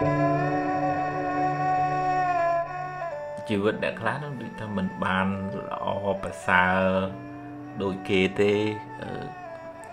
[3.54, 5.86] ីវិតអ្នកខ្លះនឹងដូចថាមិនបានល្អ
[6.22, 6.82] ប្រសើរ
[7.82, 8.52] ដូចគេទេ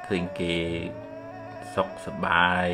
[0.07, 0.55] ឃើញគេ
[1.75, 2.67] សុខសប្បាយ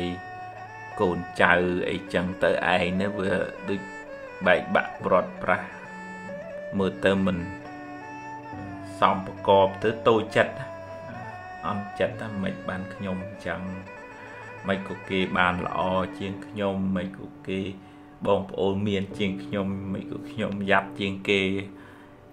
[1.00, 1.54] កូនចៅ
[1.90, 3.32] អីចឹងទៅឯងនេះវា
[3.68, 3.80] ដូច
[4.46, 5.68] បែកបាក់ប្រត់ប្រាស់
[6.78, 7.38] មើលទៅមិន
[9.00, 10.54] សំប្រកបទៅតូចចិត្ត
[11.66, 13.62] អន់ចិត្តថាមិនបានខ្ញុំអញ្ចឹង
[14.68, 15.80] មិនក៏គេបានល្អ
[16.18, 17.60] ជាងខ្ញុំមិនក៏គេ
[18.26, 21.40] បងប្អូនមានជាងខ្ញុំមិនក៏ខ្ញុំយ៉ាប់ជាងគេ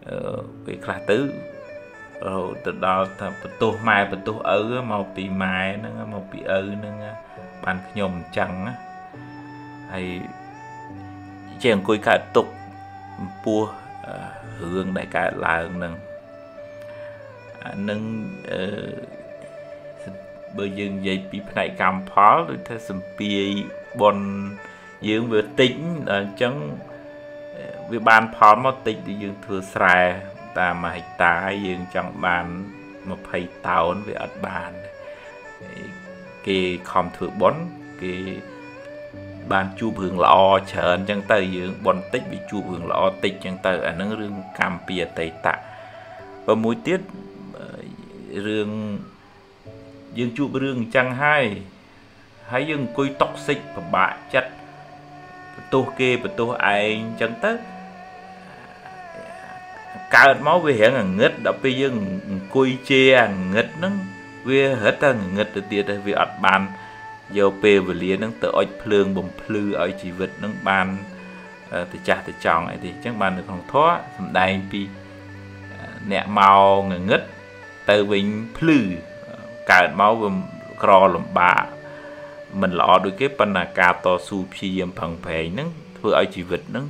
[0.07, 1.19] អឺពេលខ្លះទៅ
[2.25, 4.59] រហូតទៅដល់ថាបន្ទោសម៉ែបន្ទោសឪ
[4.91, 6.95] មកពីម៉ែហ្នឹងមកពីឪហ្នឹង
[7.63, 8.75] បានខ្ញុំអញ្ចឹងណា
[9.93, 10.05] ហើយ
[11.61, 12.47] ជាអង្គុយកើតទុក
[13.17, 13.61] ចំពោះ
[14.61, 15.93] រឿងដែលកើតឡើងហ្នឹង
[17.63, 18.01] អានឹង
[18.51, 18.61] អឺ
[20.57, 23.45] បើយើងនិយាយពីផ្នែកកម្មផលដូចថាសម្ពាយ
[24.01, 24.17] បន
[25.07, 25.71] យើងវាតិច
[26.13, 26.53] អញ្ចឹង
[27.91, 29.99] វាបានផលមកតិចដែលយើងធ្វើស្រែ
[30.59, 31.33] តាមមួយហិកតា
[31.65, 32.45] យើងចង់បាន
[33.05, 34.71] 20តោនវាអត់បាន
[36.47, 36.59] គេ
[36.91, 37.55] ខំធ្វើបន
[38.01, 38.15] គេ
[39.51, 40.35] បានជួបរឿងល្អ
[40.71, 45.55] ច្រើនអញ្ចឹងទៅយើងបនតិចវាជួបរឿងល្អតិចអញ្ចឹងទៅអានឹងរឿងកម្មពីអតីតៈ
[46.47, 47.01] បើមួយទៀត
[48.47, 48.69] រឿង
[50.17, 51.45] យើងជួបរឿងអញ្ចឹងហើយ
[52.51, 54.51] ហើយយើងអង្គុយតុកសិចពិបាកចិត្ត
[55.53, 57.51] បន្ទោសគេបន្ទោសឯងអញ្ចឹងទៅ
[60.15, 61.95] កើតមកវារៀងងងឹតដល់ពេលយើង
[62.29, 63.19] អង្គុយជេរ
[63.53, 63.93] ងឹតហ្នឹង
[64.47, 66.61] វារត់តែងងឹតទៅទៀតវាអត់បាន
[67.37, 70.87] យកពេលវេលាហ្នឹងទៅអុចភ្លើងបំភ្លឺឲ្យជីវិតហ្នឹងបាន
[71.91, 74.81] ទៅចាស់ទៅចង់អីទេអញ្ចឹងបាននៅក្នុងធម៌សំដែងពី
[76.11, 76.59] អ្នកមក
[76.91, 77.21] ងងឹត
[77.89, 78.25] ទៅវិញ
[78.57, 78.79] ភ្លឺ
[79.71, 80.29] កើតមកវា
[80.83, 81.63] ក្រលំបាក
[82.61, 86.85] មិនល្អដូចគេប៉ុន្តែការតស៊ូព្យាយាមប្រឹងប្រែងហ្នឹងធ្វើឲ្យជីវិតហ្នឹង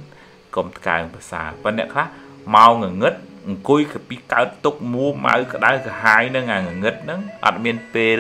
[0.55, 2.05] កុំថ្កើងប្រសាប៉ុន្តែអ្នកខ្លះ
[2.55, 3.13] មកងងឹត
[3.47, 8.19] អង្គុយពីកើតទុកមួម៉ៅក្តៅក្រហាយនឹងអាងងឹតហ្នឹងអត់មានពេល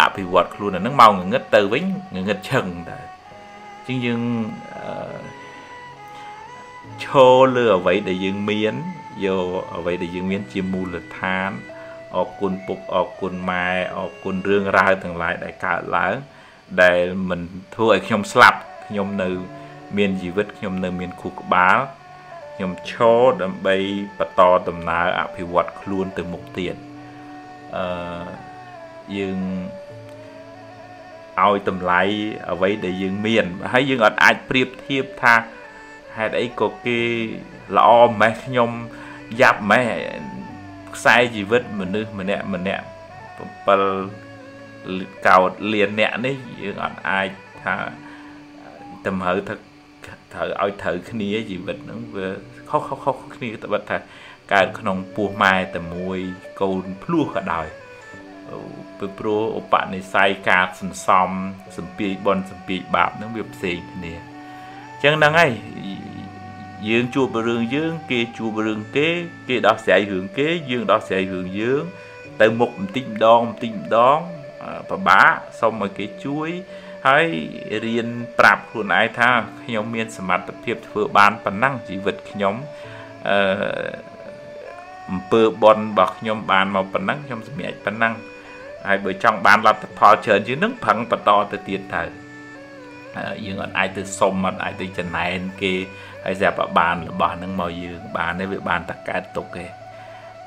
[0.00, 1.84] អភិវឌ្ឍខ្លួនអាហ្នឹងមកងងឹតទៅវិញ
[2.14, 2.98] ងងឹតឈឹងតើ
[3.86, 4.22] ជាងយើង
[7.04, 8.74] ឈរលើអ្វីដែលយើងមាន
[9.24, 9.46] យក
[9.76, 11.50] អ្វីដែលយើងមានជាមូលដ្ឋាន
[12.16, 16.14] អរគុណពុកអរគុណម៉ែអរគុណរឿងរ៉ាវទាំងឡាយដែលកើតឡើង
[16.82, 17.40] ដែលមិន
[17.74, 19.28] ធ្វើឲ្យខ្ញុំស្លាប់ខ្ញុំនៅ
[19.96, 21.78] មានជីវិតខ្ញុំនៅមានខួរក្បាល
[22.54, 23.76] ខ្ញុំឈរដើម្បី
[24.18, 26.74] បន្តដំណើរអភិវឌ្ឍខ្លួនទៅមុខទៀត
[27.76, 27.84] អឺ
[29.16, 29.38] យើង
[31.44, 32.02] ឲ្យតម្លៃ
[32.50, 35.34] អ្វីដែលយើងមានហើយយើងអត់អាចប្រៀបធៀបថា
[36.16, 37.00] ហេតុអីក៏គេ
[37.76, 37.90] ល្អ
[38.20, 38.70] ម៉េះខ្ញុំ
[39.40, 39.86] យ៉ាប់ម៉េះ
[40.96, 42.92] ខ្សែជីវិតមនុស្សម្នាក់ម្នាក់7
[45.26, 47.28] កោតលានអ្នកនេះយើងអត់អាច
[47.62, 47.74] ថា
[49.06, 49.54] តម្រូវថា
[50.32, 52.28] ត្រូវឲ្យត្រូវគ្នាជីវិតហ្នឹងវា
[52.70, 53.98] ខុសខុសខុសគ្នាទៅបាត់ថា
[54.52, 56.18] កើតក្នុងពោះម៉ែតែមួយ
[56.60, 57.66] កូនភ្លោះក៏ដោយ
[58.98, 61.28] ពីព្រោះឧបនិស្ស័យការសន្សំ
[61.76, 64.18] សម្ពាយបនសម្ពាយបាបហ្នឹងវាផ្សេងគ្នាអ
[64.98, 65.50] ញ្ចឹងហ្នឹងហើយ
[66.88, 69.08] យើងជួបរឿងយើង គេជួបរឿងគេ
[69.48, 71.82] គេដោះស្រាយរឿងគេ យើងដោះស្រាយរឿងយើង
[72.40, 74.18] ទៅមុខបន្តិចម្ដងបន្តិចម្ដង
[74.90, 76.50] ពិបាកសុំឲ្យគេជួយ
[77.06, 77.26] ហើយ
[77.86, 78.08] រៀន
[78.38, 79.30] ប្រាប់ខ្លួនឯងថា
[79.62, 82.54] ខ្ញុំមានសមត្ថភាពធ្វើបានប៉ុណ្ណឹងជីវិតខ្ញុំ
[83.28, 83.38] អឺ
[85.10, 88.14] អំពើបនរបស់ខ្ញុំបានមកប៉ុណ្ណឹងខ្ញុំសម្រេចប៉ុណ្ណឹង
[88.86, 92.02] ហើយបើចង់បានលទ្ធផលច្រើនជាងនឹងប្រឹងបន្តទៅទៀតទៅ
[93.44, 95.72] យើងអត់អាចទៅសុំអត់អាចទៅចំណែនគេ
[96.24, 99.66] ហើយស្រាប់តែបានរបស់ហ្នឹងមកយើងបានទេវាបានតែកើតទុកទេ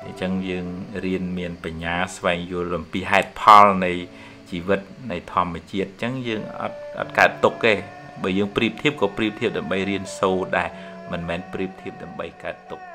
[0.04, 0.66] អញ្ចឹងយើង
[1.04, 3.92] រៀនមានបញ្ញាស្វែងយល់អំពីហេតុផលនៃ
[4.50, 4.80] ជីវិត
[5.10, 7.72] នៃធម្មជាតិអញ្ចឹងយើងអត់អត់កើតទុកទេ
[8.22, 10.68] បើយើងប្រៀបធៀបក៏ប្រៀបធៀបដើម្បីរៀនសូត្រដែរ
[11.12, 12.93] មិនមែនប្រៀបធៀបដើម្បីកើតទុក្ខ